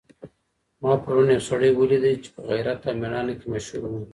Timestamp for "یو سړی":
1.35-1.69